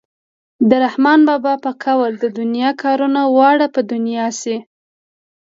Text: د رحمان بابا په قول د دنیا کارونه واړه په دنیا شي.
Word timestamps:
د 0.69 0.71
رحمان 0.85 1.19
بابا 1.27 1.53
په 1.65 1.71
قول 1.83 2.11
د 2.19 2.25
دنیا 2.39 2.69
کارونه 2.83 3.21
واړه 3.37 3.67
په 3.75 3.81
دنیا 3.91 4.27
شي. 4.41 4.57